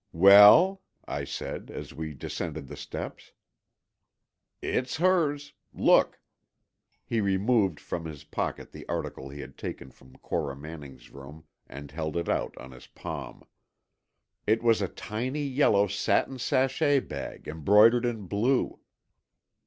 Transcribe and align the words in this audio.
"Well?" 0.13 0.81
I 1.07 1.25
said, 1.25 1.69
as 1.69 1.93
we 1.93 2.15
descended 2.15 2.65
the 2.65 2.75
steps. 2.75 3.33
"It's 4.59 4.97
hers. 4.97 5.53
Look!" 5.75 6.19
He 7.05 7.21
removed 7.21 7.79
from 7.79 8.05
his 8.05 8.23
pocket 8.23 8.71
the 8.71 8.83
article 8.89 9.29
he 9.29 9.41
had 9.41 9.59
taken 9.59 9.91
from 9.91 10.15
Cora 10.15 10.55
Manning's 10.55 11.11
room 11.11 11.43
and 11.67 11.91
held 11.91 12.17
it 12.17 12.29
out 12.29 12.57
on 12.57 12.71
his 12.71 12.87
palm. 12.87 13.43
It 14.47 14.63
was 14.63 14.81
a 14.81 14.87
tiny 14.87 15.43
yellow 15.43 15.85
satin 15.85 16.39
sachet 16.39 17.01
bag 17.01 17.47
embroidered 17.47 18.03
in 18.03 18.25
blue! 18.25 18.79